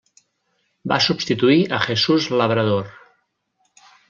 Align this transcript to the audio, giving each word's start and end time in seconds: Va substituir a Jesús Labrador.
Va 0.93 0.97
substituir 1.07 1.59
a 1.79 1.83
Jesús 1.91 2.29
Labrador. 2.43 2.91